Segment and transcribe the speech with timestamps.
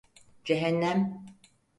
[0.43, 1.25] Cehennem.